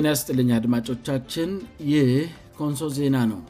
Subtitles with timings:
[0.00, 1.50] የናስ ጥልኛ አድማጮቻችን
[1.92, 2.10] ይህ
[2.58, 3.40] ኮንሶ ዜና ነው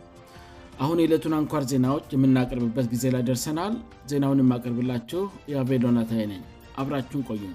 [0.82, 3.74] አሁን የዕለቱን አንኳር ዜናዎች የምናቀርብበት ጊዜ ላይ ደርሰናል
[4.12, 5.22] ዜናውን የማቀርብላችሁ
[5.52, 6.42] የአቤሎናትይ ነኝ
[6.82, 7.54] አብራችን ቆይም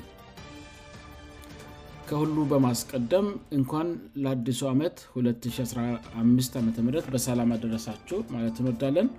[2.12, 3.28] ከሁሉ በማስቀደም
[3.58, 3.90] እንኳን
[4.26, 6.58] ለአዲሱ ዓመት 215
[7.02, 9.10] ዓም በሰላም አድረሳችሁ ማለት እንወዳለን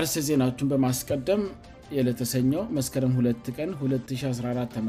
[0.00, 1.42] አርስ ዜናዎችን በማስቀደም
[2.00, 4.88] የለተሰኘው መስከረም 2 ቀን 214 ዓም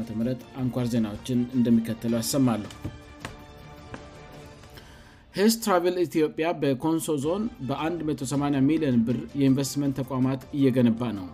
[0.64, 2.70] አንኳር ዜናዎችን እንደሚከተለው ያሰማለሁ
[5.38, 11.26] ሄስ ትራቪል ኢትዮጵያ በኮንሶ ዞን በ18 ሚሊዮን ብር የኢንቨስትመንት ተቋማት እየገነባ ነው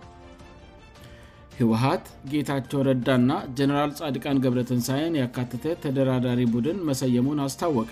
[1.59, 7.91] ህወሀት ጌታቸው ረዳእና ጀኔራል ጻድቃን ገብረትንሣይን ያካትተ ተደራዳሪ ቡድን መሰየሙን አስታወቀ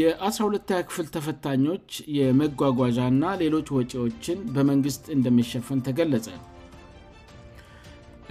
[0.00, 1.88] የ120 ክፍል ተፈታኞች
[2.20, 6.26] የመጓጓዣ ና ሌሎች ወጪዎችን በመንግሥት እንደሚሸፈን ተገለጸ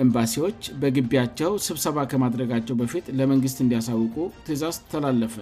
[0.04, 5.36] ኤምባሲዎች በግቢያቸው ስብሰባ ከማድረጋቸው በፊት ለመንግሥት እንዲያሳውቁ ትእዛዝ ተላለፈ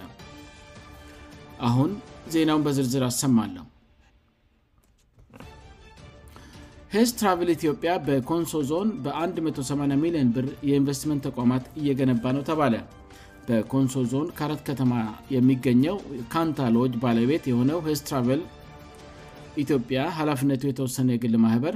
[1.70, 1.92] አሁን
[2.34, 3.66] ዜናውን በዝርዝር አሰማለሁ
[6.96, 12.76] ሄስ ትራቨል ኢትዮጵያ በኮንሶ ዞን በ18 ሚሊዮን ብር የኢንቨስትመንት ተቋማት እየገነባ ነው ተባለ
[13.48, 14.94] በኮንሶ ዞን ካረት ከተማ
[15.36, 15.98] የሚገኘው
[16.34, 18.42] ካንታሎጅ ባለቤት የሆነው ሄስ ትራቨል
[19.64, 21.76] ኢትዮጵያ ኃላፍነቱ የተወሰነ የግል ማኅበር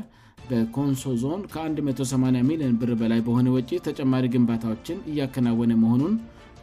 [0.49, 6.13] በኮንሶ ዞን ከ18 ሚሊዮን ብር በላይ በሆነ ወጪ ተጨማሪ ግንባታዎችን እያከናወነ መሆኑን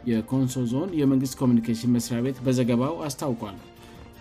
[0.09, 3.57] የኮንሶ ዞን የመንግሥት ኮሚኒኬሽን መስሪያ ቤት በዘገባው አስታውቋል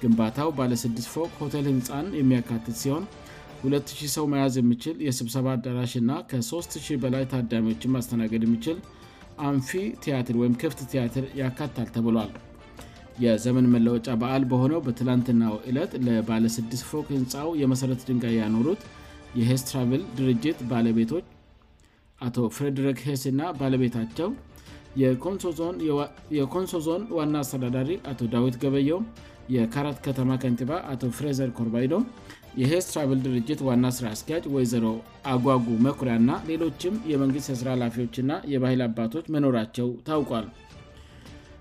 [0.01, 3.05] ግንባታው ባለ6ት ፎቅ ሆቴል ህንፃን የሚያካትት ሲሆን
[3.67, 8.79] 200 ሰው መያዝ የሚችል የስብሰባ አዳራሽ እና ከ300 በላይ ታዳሚዎችን ማስተናገድ የሚችል
[9.51, 9.71] አንፊ
[10.05, 12.31] ትያትር ወይም ክፍት ትያትር ያካታል ተብሏል
[13.25, 18.83] የዘመን መለወጫ በዓል በሆነው በትላንትናው እለት ለባለ6 ፎክ ህንፃው የመሠረት ድንጋይ ያኖሩት
[19.41, 21.25] የሄስ ትራቪል ድርጅት ባለቤቶች
[22.27, 24.29] አቶ ፍሬድሪክ ሄስ ና ባለቤታቸው
[26.33, 29.01] የኮንሶ ዞን ዋና አስተዳዳሪ አቶ ዳዊት ገበየው
[29.55, 31.95] የካራት ከተማ ከንቲባ አቶ ፍሬዘር ኮርባይዶ
[32.61, 34.87] የሄስ ትራቪል ድርጅት ዋና ስራ አስኪያጅ ወይዘሮ
[35.33, 40.47] አጉጉ መኩሪያ ና ሌሎችም የመንግሥት የስራ ኃላፊዎችእና የባይል አባቶች መኖራቸው ታውቋል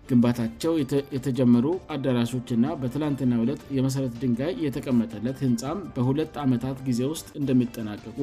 [0.10, 0.74] ግንባታቸው
[1.16, 8.20] የተጀመሩ አዳራሾችና በትላንትና ዕለት የመሠረት ድንጋይ የተቀመጠለት ህንፃም በሁለት ዓመታት ጊዜ ውስጥ እንደሚጠናቀቁ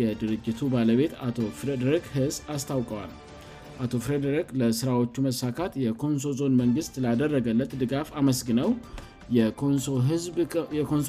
[0.00, 3.12] የድርጅቱ ባለቤት አቶ ፍሬዴሪክ ህስ አስታውቀዋል
[3.84, 8.70] አቶ ፍሬደሪክ ለሥራዎቹ መሳካት የኮንሶ ዞን መንግስት ላደረገለት ድጋፍ አመስግነው
[9.38, 10.00] የኮንሶን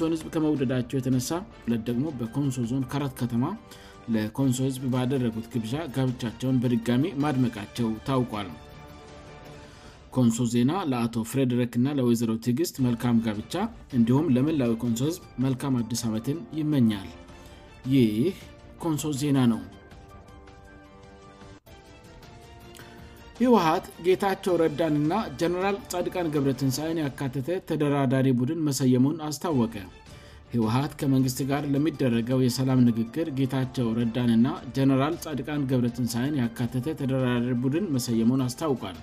[0.06, 1.30] ህዝብ ከመውደዳቸው የተነሳ
[1.72, 3.44] ለት ደግሞ በኮንሶ ዞን ካረት ከተማ
[4.14, 8.48] ለኮንሶ ህዝብ ባደረጉት ግብዣ ጋብቻቸውን በድጋሚ ማድመቃቸው ታውቋል
[10.16, 13.54] ኮንሶ ዜና ለአቶ ፍሬዴሬክ ና ለወይዘሮ ትግስት መልካም ጋብቻ
[13.96, 17.08] እንዲሁም ለምላዊ ኮንሶ ህዝብ መልካም አዲስ ዓመትን ይመኛል
[17.92, 18.36] ይህ
[18.82, 19.60] ኮንሶ ዜና ነው
[23.40, 29.76] ህውሀት ጌታቸው ረዳንና ጀነራል ጻድቃን ገብረ ትንሳይን ያካተተ ተደራዳሪ ቡድን መሰየሙን አስታወቀ
[30.54, 34.46] ህውሀት ከመንግሥት ጋር ለሚደረገው የሰላም ንግግር ጌታቸው ረዳንና
[34.76, 38.98] ጀነራል ጻድቃን ገብረትንሳይን ያካተተ ተደራዳሪ ቡድን መሰየሙን አስታውቋል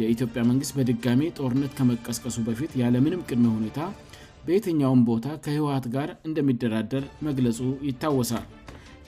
[0.00, 3.80] የኢትዮጵያ መንግስት በድጋሚ ጦርነት ከመቀስቀሱ በፊት ያለምንም ቅድመ ሁኔታ
[4.44, 8.46] በየትኛውን ቦታ ከህወሀት ጋር እንደሚደራደር መግለጹ ይታወሳል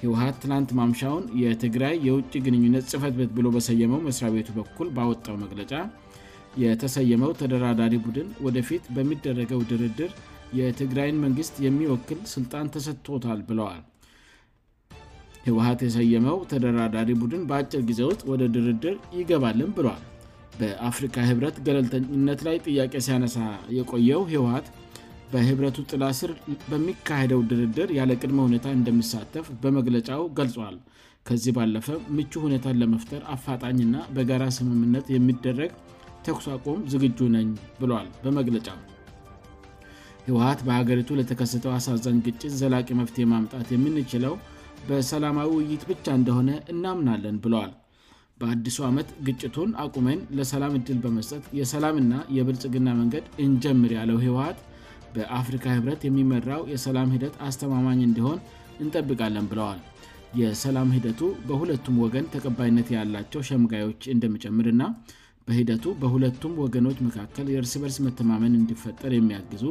[0.02, 5.72] ህወሀት ትላንት ማምሻውን የትግራይ የውጭ ግንኙነት ጽፈት በት ብሎ በሰየመው መስሪያ ቤቱ በኩል ባወጣው መግለጫ
[6.62, 10.10] የተሰየመው ተደራዳሪ ቡድን ወደፊት በሚደረገው ድርድር
[10.60, 13.80] የትግራይን መንግስት የሚወክል ስልጣን ተሰጥቶታል ብለዋል
[15.48, 20.02] ህወሀት የሰየመው ተደራዳሪ ቡድን በአጭር ጊዜ ውስጥ ወደ ድርድር ይገባልን ብለል
[20.62, 23.36] በአፍሪካ ህብረት ገለልተኝነት ላይ ጥያቄ ሲያነሳ
[23.76, 24.66] የቆየው ህወሀት
[25.32, 26.30] በህብረቱ ጥላስር
[26.70, 30.76] በሚካሄደው ድርድር ያለ ቅድመ ሁኔታ እንደሚሳተፍ በመግለጫው ገልጸዋል
[31.28, 35.72] ከዚህ ባለፈ ምቹ ሁኔታን ለመፍጠር አፋጣኝና በጋራ ስምምነት የሚደረግ
[36.26, 37.48] ተኩስ አቆም ዝግጁ ነኝ
[37.82, 38.68] ብለል በመግለጫ
[40.30, 44.36] ህወሀት በሀገሪቱ ለተከሰተው አሳዛኝ ግጭት ዘላቂ መፍትሄ ማምጣት የምንችለው
[44.90, 47.72] በሰላማዊ ውይይት ብቻ እንደሆነ እናምናለን ብለል
[48.42, 54.58] በአዲሱ ዓመት ግጭቱን አቁሜን ለሰላም እድል በመስጠት የሰላምና የብልጽግና መንገድ እንጀምር ያለው ህወሀት
[55.14, 58.38] በአፍሪካ ህብረት የሚመራው የሰላም ሂደት አስተማማኝ እንዲሆን
[58.84, 59.80] እንጠብቃለን ብለዋል
[60.40, 64.84] የሰላም ሂደቱ በሁለቱም ወገን ተቀባይነት ያላቸው ሸምጋዮች እንደምጨምር እና
[65.48, 69.64] በሂደቱ በሁለቱም ወገኖች መካከል የእርስበርስ መተማመን እንዲፈጠር የሚያግዙ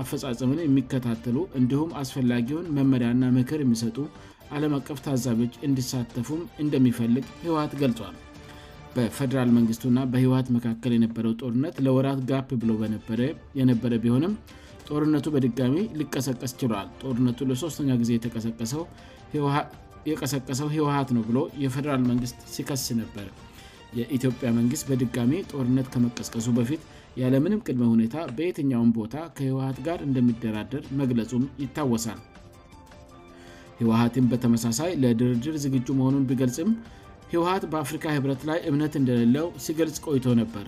[0.00, 3.98] አፈፃፀምን የሚከታተሉ እንዲሁም አስፈላጊውን መመሪያና ምክር የሚሰጡ
[4.56, 8.14] ዓለም አቀፍ ታዛቢዎች እንዲሳተፉም እንደሚፈልግ ህወሀት ገልጿል
[8.96, 12.70] በፌደራል መንግስቱና በህወሀት መካከል የነበረው ጦርነት ለወራት ጋፕ ብሎ
[13.60, 14.34] የነበረ ቢሆንም
[14.90, 18.10] ጦርነቱ በድጋሚ ሊቀሰቀስ ችለል ጦርነቱ ለሶስተኛ ጊዜ
[20.10, 23.26] የቀሰቀሰው ህወሀት ነው ብሎ የፌደራል መንግስት ሲከስ ነበር
[23.98, 26.82] የኢትዮጵያ መንግስት በድጋሚ ጦርነት ከመቀስቀሱ በፊት
[27.22, 32.18] ያለምንም ቅድመ ሁኔታ በየትኛውን ቦታ ከህወሀት ጋር እንደሚደራድር መግለጹም ይታወሳል
[33.80, 36.70] ህወሀትን በተመሳሳይ ለድርድር ዝግጁ መሆኑን ቢገልጽም
[37.32, 40.66] ህወሀት በአፍሪካ ህብረት ላይ እምነት እንደሌለው ሲገልጽ ቆይቶ ነበር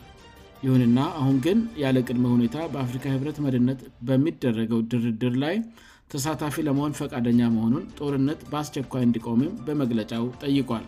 [0.64, 5.56] ይሁንና አሁን ግን ያለ ቅድመ ሁኔታ በአፍሪካ ህብረት መድነት በሚደረገው ድርድር ላይ
[6.12, 10.86] ተሳታፊ ለመሆን ፈቃደኛ መሆኑን ጦርነት በአስቸኳይ እንዲቆምም በመግለጫው ጠይቋል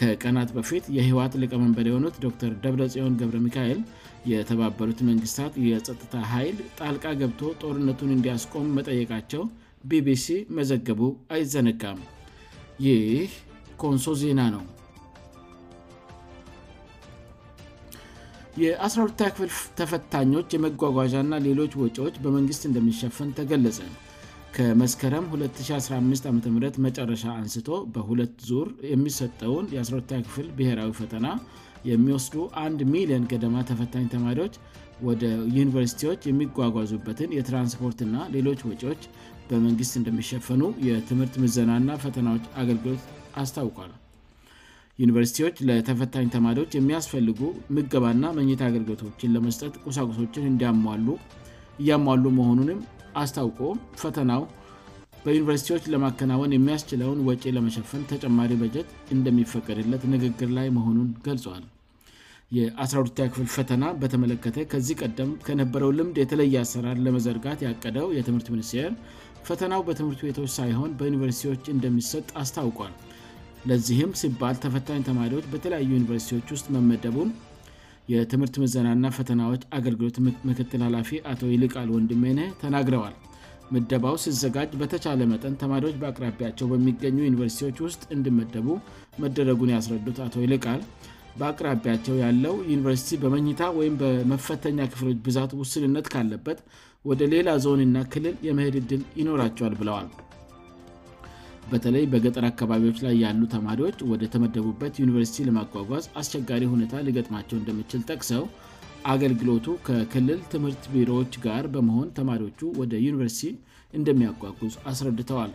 [0.00, 3.80] ከቀናት በፊት የህወሀት ልቀመንበር የሆኑት ዶክተር ደብረጽዮን ገብረ ሚካኤል
[4.32, 9.42] የተባበሩት መንግስታት የጸጥታ ኃይል ጣልቃ ገብቶ ጦርነቱን እንዲያስቆም መጠየቃቸው
[9.90, 10.26] ቢቢሲ
[10.56, 11.00] መዘገቡ
[11.34, 11.98] አይዘነጋም
[12.86, 13.30] ይህ
[13.82, 14.64] ኮንሶ ዜና ነው
[18.62, 23.78] የ122 ክፍል ተፈታኞች የመጓጓዣእና ሌሎች ወጪዎች በመንግሥት እንደሚሸፈን ተገለጸ
[24.56, 26.42] ከመስከረም 215 ዓም
[26.86, 31.26] መጨረሻ አንስቶ በሁለት ዙር የሚሰጠውን የ12 ክፍል ብሔራዊ ፈተና
[31.90, 32.34] የሚወስዱ
[32.66, 34.54] 1ንድ ሚሊዮን ገደማ ተፈታኝ ተማሪዎች
[35.08, 35.24] ወደ
[35.58, 39.02] ዩኒቨርሲቲዎች የሚጓጓዙበትን የትራንስፖርትና ሌሎች ወጪዎች
[39.50, 43.02] በመንግስት እንደሚሸፈኑ የትምህርት ምዘናእና ፈተናዎች አገልግሎት
[43.42, 43.92] አስታውቋል
[45.02, 47.40] ዩኒቨርስቲዎች ለተፈታኝ ተማሪዎች የሚያስፈልጉ
[47.76, 50.48] ምገባና መኝታ አገልግሎቶችን ለመስጠት ቁሳቁሶችን
[51.82, 52.78] እያሟሉ መሆኑንም
[53.22, 53.60] አስታውቆ
[54.02, 54.42] ፈተናው
[55.22, 61.64] በዩኒቨርስቲዎች ለማከናወን የሚያስችለውን ወጪ ለመሸፈን ተጨማሪ በጀት እንደሚፈቀድለት ንግግር ላይ መሆኑን ገልጿል
[62.56, 68.92] የ1 ክፍል ፈተና በተመለከተ ከዚህ ቀደም ከነበረው ልምድ የተለየ አሰራር ለመዘርጋት ያቀደው የትምህርት ሚኒስቴር
[69.48, 72.94] ፈተናው በትምህርቱ ቤቶች ሳይሆን በዩኒቨርሲቲዎች እንደሚሰጥ አስታውቋል
[73.68, 77.30] ለዚህም ሲባል ተፈታኝ ተማሪዎች በተለያዩ ዩኒቨርሲቲዎች ውስጥ መመደቡን
[78.12, 80.18] የትምህርት ምዘናእና ፈተናዎች አገልግሎት
[80.50, 83.16] ምክትል ኃላፊ አቶ ይልቃል ወንድምንህ ተናግረዋል
[83.74, 88.68] ምደባው ሲዘጋጅ በተቻለ መጠን ተማሪዎች በአቅራቢያቸው በሚገኙ ዩኒቨርሲቲዎች ውስጥ እንድመደቡ
[89.24, 90.80] መደረጉን ያስረዱት አቶ ይልቃል
[91.40, 96.60] በአቅራቢያቸው ያለው ዩኒቨርስቲ በመኝታ ወይም በመፈተኛ ክፍሎች ብዛት ውስንነት ካለበት
[97.08, 100.08] ወደ ሌላ ዞንና ክልል የምሄድ ዕድል ይኖራቸዋል ብለዋል
[101.72, 108.44] በተለይ በገጠር አካባቢዎች ላይ ያሉ ተማሪዎች ወደ ተመደቡበት ዩኒቨርሲቲ ለማጓጓዝ አስቸጋሪ ሁኔታ ልገጥማቸው እንደምችል ጠቅሰው
[109.14, 113.52] አገልግሎቱ ከክልል ትምህርት ቢሮዎች ጋር በመሆን ተማሪዎቹ ወደ ዩኒቨርሲቲ
[114.00, 115.52] እንደሚያጓጉዝ አስረድተዋል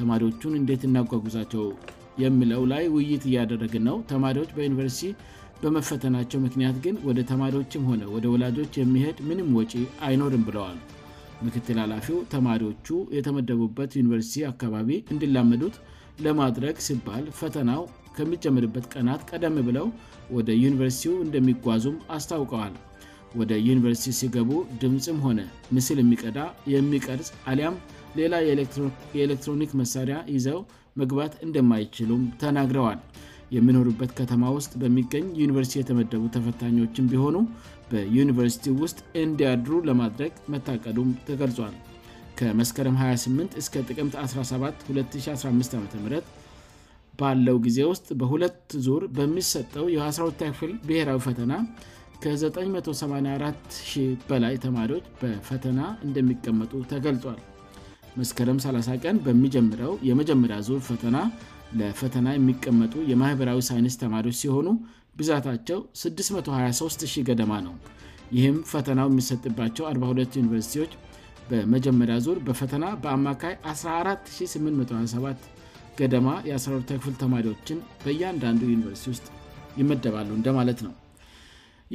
[0.00, 1.64] ተማሪዎቹን እንዴት እናጓጉዛቸው
[2.22, 5.10] የምለው ላይ ውይይት እያደረግ ነው ተማሪዎች በዩኒቨርሲቲ
[5.62, 9.72] በመፈተናቸው ምክንያት ግን ወደ ተማሪዎችም ሆነ ወደ ወላጆች የሚሄድ ምንም ወጪ
[10.06, 10.78] አይኖርም ብለዋል
[11.46, 12.86] ምክትል ኃላፊው ተማሪዎቹ
[13.16, 15.74] የተመደቡበት ዩኒቨርሲቲ አካባቢ እንድላመዱት
[16.26, 17.82] ለማድረግ ሲባል ፈተናው
[18.16, 19.86] ከሚጀምርበት ቀናት ቀደም ብለው
[20.36, 22.74] ወደ ዩኒቨርሲቲው እንደሚጓዙም አስታውቀዋል
[23.38, 24.50] ወደ ዩኒቨርሲቲ ሲገቡ
[24.82, 25.40] ድምፅም ሆነ
[25.74, 26.38] ምስል የሚቀዳ
[26.74, 27.74] የሚቀርጽ አሊያም
[28.18, 28.34] ሌላ
[29.16, 30.60] የኤሌክትሮኒክ መሳሪያ ይዘው
[31.00, 33.00] መግባት እንደማይችሉም ተናግረዋል
[33.56, 37.36] የሚኖርበት ከተማ ውስጥ በሚገኝ ዩኒቨርሲቲ የተመደቡ ተፈታኞችን ቢሆኑ
[37.90, 41.76] በዩኒቨርሲቲ ውስጥ እንዲያድሩ ለማድረግ መታቀዱም ተገልጿል
[42.40, 45.86] ከመስከረም 28 እስከ ጥቅምት 17 215 ዓም
[47.20, 51.52] ባለው ጊዜ ውስጥ በሁለት ዙር በሚሰጠው የአውክፍል ብሔራዊ ፈተና
[52.22, 53.98] ከ9840
[54.30, 57.38] በላይ ተማሪዎች በፈተና እንደሚቀመጡ ተገልጿል
[58.20, 61.16] መስከረም 30 ቀን በሚጀምረው የመጀመሪያ ዙር ፈተና
[61.78, 64.68] ለፈተና የሚቀመጡ የማኅበራዊ ሳይንስ ተማሪዎች ሲሆኑ
[65.20, 67.74] ብዛታቸው 6230 ገደማ ነው
[68.36, 70.92] ይህም ፈተናው የሚሰጥባቸው 42 ዩኒቨርስቲዎች
[71.50, 75.48] በመጀመሪያ ዙር በፈተና በአማካይ 14827
[76.00, 79.26] ገደማ የአስራር ተክፍል ተማሪዎችን በእያንዳንዱ ዩኒቨርስቲ ውስጥ
[79.80, 80.92] ይመደባሉ እንደማለት ነው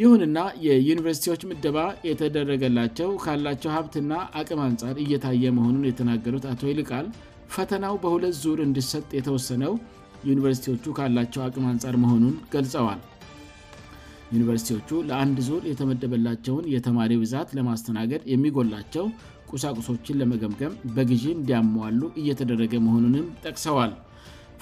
[0.02, 7.08] ይሁንና የዩኒቨርስቲዎች ምድባ የተደረገላቸው ካላቸው ሀብትና አቅም አንጻር እየታየ መሆኑን የተናገሩት አቶ ይልቃል
[7.56, 9.74] ፈተናው በሁለት ዙር እንድሰጥ የተወሰነው
[10.30, 13.02] ዩኒቨርስቲዎቹ ካላቸው አቅም አንጻር መሆኑን ገልጸዋል
[14.36, 19.06] ዩኒቨርስቲዎቹ ለአንድ ዙር የተመደበላቸውን የተማሪ ብዛት ለማስተናገድ የሚጎላቸው
[19.52, 23.92] ቁሳቁሶችን ለመገምገም በግዢ እንዲያሟዋሉ እየተደረገ መሆኑንም ጠቅሰዋል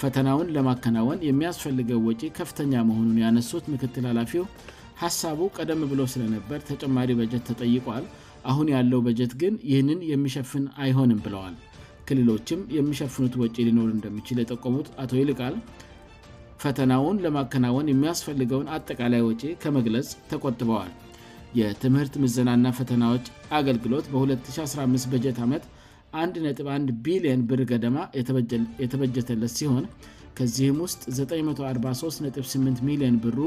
[0.04, 4.44] ፈተናውን ለማከናወን የሚያስፈልገው ወጪ ከፍተኛ መሆኑን ያነሱት ምክትል ኃላፊው
[5.02, 8.04] ሐሳቡ ቀደም ብሎ ስለነበር ተጨማሪ በጀት ተጠይቋል
[8.52, 11.56] አሁን ያለው በጀት ግን ይህንን የሚሸፍን አይሆንም ብለዋል
[12.08, 15.56] ክልሎችም የሚሸፍኑት ወጪ ሊኖር እንደሚችል የጠቆሙት አቶ ይልቃል
[16.64, 20.92] ፈተናውን ለማከናወን የሚያስፈልገውን አጠቃላይ ወጪ ከመግለጽ ተቆርጥበዋል
[21.60, 23.26] የትምህርት ምዘናና ፈተናዎች
[23.60, 25.64] አገልግሎት በ2015 በጀት ዓመት
[26.28, 27.98] 11 ቢሊዮን ብር ገደማ
[28.84, 29.86] የተበጀተለት ሲሆን
[30.40, 33.40] ከዚህም ውስጥ 9438 ሚሊየን ብሩ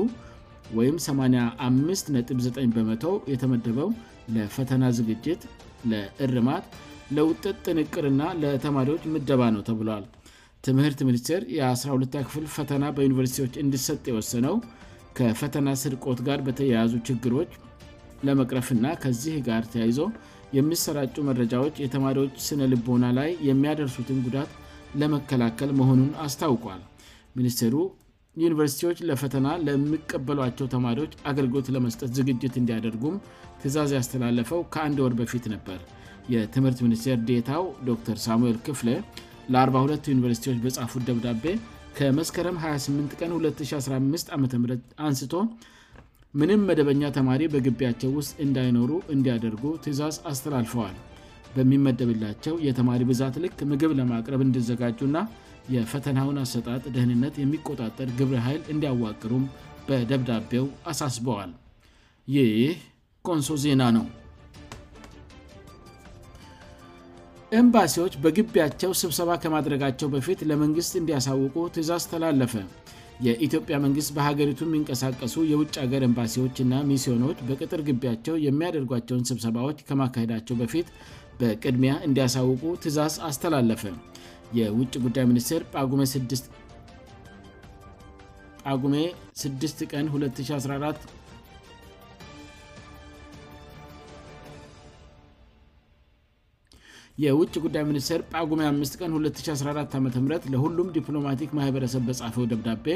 [0.78, 2.90] ወይም 859በመ
[3.32, 3.88] የተመደበው
[4.34, 5.42] ለፈተና ዝግጅት
[5.90, 6.66] ለእርማት
[7.16, 10.04] ለውጠት ጥንቅርና ለተማሪዎች ምደባ ነው ተብሏል
[10.66, 14.54] ትምህርት ሚኒስቴር የ12 ክፍል ፈተና በዩኒቨርስቲዎች እንድሰጥ የወሰነው
[15.18, 17.50] ከፈተና ስርቆት ጋር በተያያዙ ችግሮች
[18.26, 19.98] ለመቅረፍና ከዚህ ጋር ተያይዞ
[20.58, 24.50] የሚሰራጩ መረጃዎች የተማሪዎች ስነ ልቦና ላይ የሚያደርሱትን ጉዳት
[25.02, 26.82] ለመከላከል መሆኑን አስታውቋል
[27.38, 27.74] ሚኒስቴሩ
[28.42, 33.16] ዩኒቨርስቲዎች ለፈተና ለሚቀበሏቸው ተማሪዎች አገልግሎት ለመስጠት ዝግጅት እንዲያደርጉም
[33.62, 35.78] ትእዛዝ ያስተላለፈው ከአንድ ወር በፊት ነበር
[36.32, 38.88] የትምህርት ሚኒስቴር ዴታው ዶር ሳሙኤል ክፍለ
[39.54, 41.44] ለ42 ዩኒቨርሲቲዎች በጻፉት ደብዳቤ
[41.98, 44.44] ከመስከረም 28 ቀን 2015 ዓም
[45.08, 45.34] አንስቶ
[46.40, 50.96] ምንም መደበኛ ተማሪ በግቢያቸው ውስጥ እንዳይኖሩ እንዲያደርጉ ትእዛዝ አስተላልፈዋል
[51.56, 55.16] በሚመደብላቸው የተማሪ ብዛት ልክ ምግብ ለማቅረብ እንዲዘጋጁና
[55.72, 59.44] የፈተናውን አሰጣት ደህንነት የሚቆጣጠር ግብር ኃይል እንዲያዋቅሩም
[59.86, 61.52] በደብዳቤው አሳስበዋል
[62.34, 62.76] ይህ
[63.28, 64.06] ቆንሶ ዜና ነው
[67.60, 72.54] እምባሲዎች በግቢያቸው ስብሰባ ከማድረጋቸው በፊት ለመንግሥት እንዲያሳውቁ ትእዛዝ ተላለፈ
[73.26, 80.88] የኢትዮጵያ መንግስት በሀገሪቱ የሚንቀሳቀሱ የውጭ ሀገር ኤምባሲዎችእና ሚስዮኖች በቅጥር ግቢያቸው የሚያደርጓቸውን ስብሰባዎች ከማካሄዳቸው በፊት
[81.42, 83.84] በቅድሚያ እንዲያሳውቁ ትእዛዝ አስተላለፈ
[84.58, 86.00] የሜየውጭ ጉዳይ ሚኒስቴር ጳጉሜ 5
[99.00, 100.06] ቀን 2014 አም
[100.52, 102.86] ለሁሉም ዲፕሎማቲክ ማህበረሰብ በጻፈው ደብዳቤ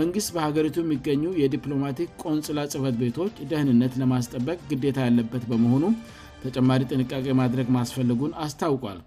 [0.00, 5.86] መንግሥት በሀገሪቱ የሚገኙ የዲፕሎማቲክ ቆንጽላ ጽፈት ቤቶች ደህንነት ለማስጠበቅ ግዴታ ያለበት በመሆኑ
[6.46, 9.00] ተጨማሪ ጥንቃቄ ማድረግ ማስፈልጉን አስታውቋል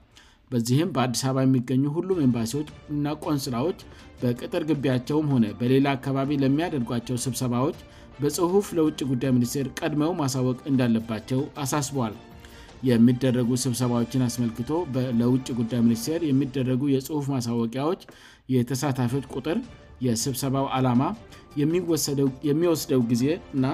[0.53, 3.79] በዚህም በአዲስ አበባ የሚገኙ ሁሉም ኤምባሲዎች እና ቆንስላዎች
[4.21, 7.77] በቅጥር ግቢያቸውም ሆነ በሌላ አካባቢ ለሚያደርጓቸው ስብሰባዎች
[8.21, 12.13] በጽሁፍ ለውጭ ጉዳይ ሚኒስቴር ቀድመው ማሳወቅ እንዳለባቸው አሳስበል
[12.89, 14.71] የሚደረጉ ስብሰባዎችን አስመልክቶ
[15.23, 18.01] ለውጭ ጉዳይ ሚኒስቴር የሚደረጉ የጽሁፍ ማሳወቂያዎች
[18.55, 19.59] የተሳታፊዎች ቁጥር
[20.07, 21.03] የስብሰባው አላማ
[22.49, 23.25] የሚወስደው ጊዜ
[23.57, 23.65] እና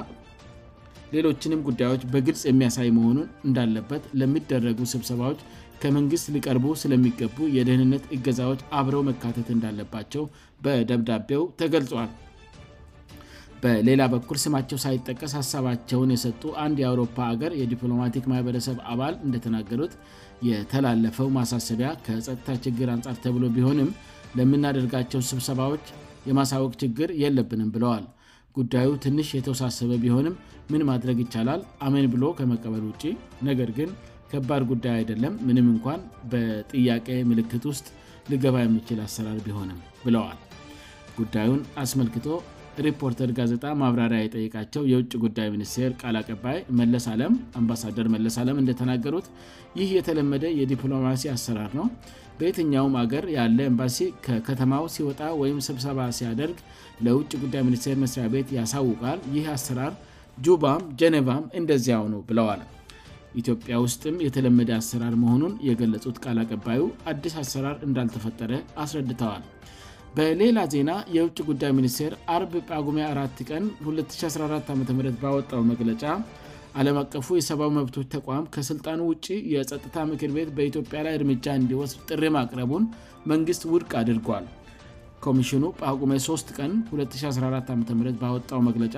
[1.13, 5.39] ሌሎችንም ጉዳዮች በግልጽ የሚያሳይ መሆኑን እንዳለበት ለሚደረጉ ስብሰባዎች
[5.83, 10.23] ከመንግሥት ሊቀርቡ ስለሚገቡ የደህንነት እገዛዎች አብረው መካተት እንዳለባቸው
[10.63, 12.09] በደብዳቤው ተገልጿል
[13.63, 19.93] በሌላ በኩል ስማቸው ሳይጠቀስ ሀሳባቸውን የሰጡ አንድ የአውሮፓ ሀገር የዲፕሎማቲክ ማኅበረሰብ አባል እንደተናገሩት
[20.49, 23.89] የተላለፈው ማሳሰቢያ ከጸጥታ ችግር አንጻር ተብሎ ቢሆንም
[24.39, 25.85] ለምናደርጋቸው ስብሰባዎች
[26.29, 28.05] የማሳወቅ ችግር የለብንም ብለዋል
[28.59, 30.35] ጉዳዩ ትንሽ የተወሳሰበ ቢሆንም
[30.73, 33.03] ምን ማድረግ ይቻላል አሜን ብሎ ከመቀበል ውጭ
[33.49, 33.91] ነገር ግን
[34.31, 35.99] ከባድ ጉዳይ አይደለም ምንም እንኳን
[36.31, 37.85] በጥያቄ ምልክት ውስጥ
[38.31, 40.39] ልገባ የሚችል አሰራር ቢሆንም ብለዋል
[41.19, 42.25] ጉዳዩን አስመልክቶ
[42.85, 49.27] ሪፖርተር ጋዜጣ ማብራሪያ የጠየቃቸው የውጭ ጉዳይ ሚኒስቴር ቃል አቀባይ መለሳ አለም አምባሳደር መለስ አለም እንደተናገሩት
[49.81, 51.87] ይህ የተለመደ የዲፕሎማሲ አሰራር ነው
[52.39, 56.57] በየትኛውም ሀገር ያለ ኤምባሲ ከከተማው ሲወጣ ወይም ስብሰባ ሲያደርግ
[57.07, 59.93] ለውጭ ጉዳይ ሚኒስቴር መስሪያ ቤት ያሳውቃል ይህ አሰራር
[60.47, 62.61] ጁባም ጀኔቫም እንደዚያው ኑ ብለዋል
[63.41, 66.81] ኢትዮጵያ ውስጥም የተለመደ አሰራር መሆኑን የገለጹት ቃል አቀባዩ
[67.11, 68.51] አዲስ አሰራር እንዳልተፈጠረ
[68.83, 69.43] አስረድተዋል
[70.17, 74.81] በሌላ ዜና የውጭ ጉዳይ ሚኒስቴር አርብ ጳጉሜ 4 ቀን 2014 ዓም
[75.23, 76.03] ባወጣው መግለጫ
[76.79, 82.23] ዓለም አቀፉ የሰብዊ መብቶች ተቋም ከሥልጣኑ ውጭ የጸጥታ ምክር ቤት በኢትዮጵያ ላይ እርምጃ እንዲወስ ጥሪ
[82.37, 82.83] ማቅረቡን
[83.31, 84.45] መንግሥት ውድቅ አድርጓል
[85.25, 88.97] ኮሚሽኑ ጳጉሜ 3 ቀን 2014 ዓ ባወጣው መግለጫ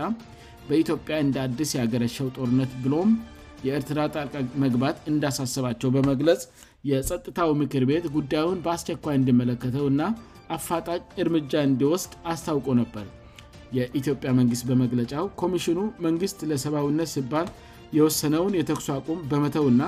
[0.69, 3.11] በኢትዮጵያ እንደ አድስ ያገረሸው ጦርነት ብሎም
[3.67, 6.41] የእርትራ ጣቀ መግባት እንዳሳሰባቸው በመግለጽ
[6.89, 10.03] የጸጥታው ምክር ቤት ጉዳዩን በአስቸኳይ እንዲመለከተው እና
[10.55, 13.05] አፋጣጭ እርምጃ እንዲወስድ አስታውቁ ነበር
[13.77, 17.49] የኢትዮጵያ መንግስት በመግለጫው ኮሚሽኑ መንግሥት ለሰብውነት ሲባል
[17.97, 19.83] የወሰነውን የተኩሱ አቁም በመተው ና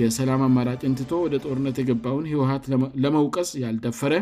[0.00, 2.64] የሰላም አማራጭ እንትቶ ወደ ጦርነት የገባውን ህወሀት
[3.04, 4.14] ለመውቀስ ያልደፈረ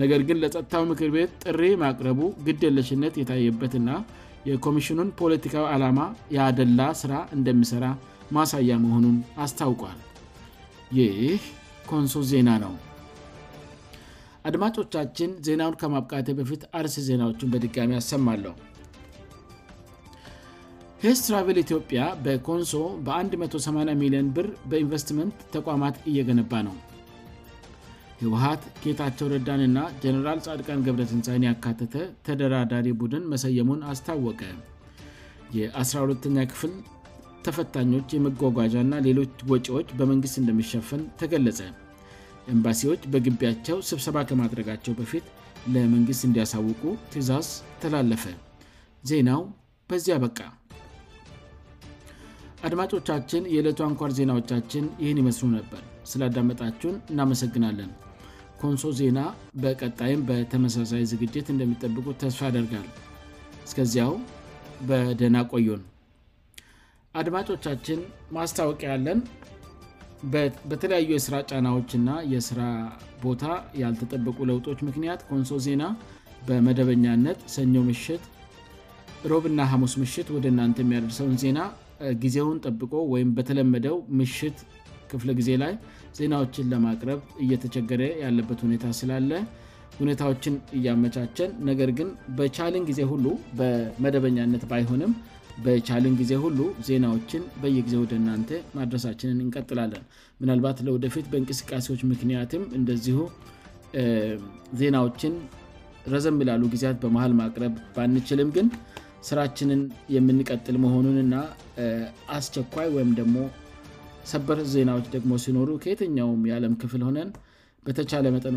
[0.00, 3.90] ነገር ግን ለጸጥታው ምክር ቤት ጥሪ ማቅረቡ ግደለሽነት የታየበትና
[4.48, 6.00] የኮሚሽኑን ፖለቲካዊ ዓላማ
[6.34, 7.86] የአደላ ስራ እንደሚሰራ
[8.36, 9.98] ማሳያ መሆኑን አስታውቋል
[10.98, 11.40] ይህ
[11.90, 12.74] ኮንሶ ዜና ነው
[14.48, 18.52] አድማጮቻችን ዜናውን ከማብቃቴ በፊት አርስ ዜናዎቹን በድጋሚ አሰማለሁ
[21.04, 22.74] ሄስትራቪል ኢትዮጵያ በኮንሶ
[23.06, 26.76] በ18 ሚሊዮን ብር በኢንቨስትመንት ተቋማት እየገነባ ነው
[28.22, 31.94] ህውሀት ኬታቸው ረዳን ና ጀኔራል ጻድቃን ገብረ ትንፃይን ያካተተ
[32.26, 34.40] ተደራዳሪ ቡድን መሰየሙን አስታወቀ
[35.58, 36.72] የ12ኛ ክፍል
[37.48, 41.60] ተፈታኞች የመጓጓዣ እና ሌሎች ወጪዎች በመንግስት እንደሚሸፈን ተገለጸ
[42.54, 45.24] ኤምባሲዎች በግቢያቸው ስብሰባ ከማድረጋቸው በፊት
[45.74, 47.48] ለመንግስት እንዲያሳውቁ ትእዛዝ
[47.82, 48.24] ተላለፈ
[49.10, 49.40] ዜናው
[49.90, 50.38] በዚያ በቃ
[52.66, 57.90] አድማጮቻችን የዕለቱ አንኳር ዜናዎቻችን ይህን ይመስሉ ነበር ስላዳመጣችሁን እናመሰግናለን
[58.62, 59.18] ኮንሶ ዜና
[59.64, 62.88] በቀጣይም በተመሳሳይ ዝግጅት እንደሚጠብቁ ተስፋ አደርጋል
[63.68, 64.12] እስከዚያው
[64.90, 65.82] በደና ቆዩን
[67.20, 68.00] አድማጮቻችን
[68.36, 69.18] ማስታወቂ ያለን
[70.70, 72.60] በተለያዩ የስራ ጫናዎችና የስራ
[73.24, 73.44] ቦታ
[73.82, 75.84] ያልተጠበቁ ለውጦች ምክንያት ኮንሶ ዜና
[76.48, 78.24] በመደበኛነት ሰኞ ምሽት
[79.30, 81.60] ሮብ ና ሐሙስ ምሽት ወደ እናንተ የሚያደርሰውን ዜና
[82.24, 84.58] ጊዜውን ጠብቆ ወይም በተለመደው ምሽት
[85.12, 85.72] ክፍ ጊዜ ላይ
[86.18, 89.32] ዜናዎችን ለማቅረብ እየተቸገረ ያለበት ሁኔታ ስላለ
[90.00, 92.08] ሁኔታዎችን እያመቻቸን ነገር ግን
[92.38, 93.26] በቻልን ጊዜ ሁሉ
[93.58, 95.12] በመደበኛነት ባይሆንም
[95.64, 100.02] በቻልን ጊዜ ሁሉ ዜናዎችን በየጊዜ ወደ እናንተ ማድረሳችንን እንቀጥላለን
[100.40, 103.18] ምናልባት ለወደፊት በእንቅስቃሴዎች ምክንያትም እንደዚሁ
[104.82, 105.34] ዜናዎችን
[106.12, 108.68] ረዘ ላሉ ጊዜያት በመሀል ማቅረብ ባንችልም ግን
[109.28, 109.80] ስራችንን
[110.16, 111.34] የምንቀጥል መሆኑንና
[112.36, 113.38] አስቸኳይ ወይም ደግሞ
[114.32, 117.28] ሰበር ዜናዎች ደግሞ ሲኖሩ ከየተኛውም የዓለም ክፍል ሆነን
[117.86, 118.56] በተቻለ መጠን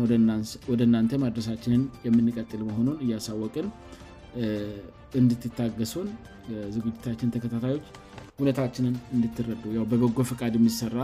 [0.72, 3.66] ወደ እናንተ ማድረሳችንን የምንቀጥል መሆኑን እያሳወቅን
[5.20, 6.08] እንድትታገሱን
[6.74, 7.86] ዝግጅታችን ተከታታዮች
[8.38, 10.96] እውነታችንን እንድትረዱ በበጎ ፈቃድ የሚሰራ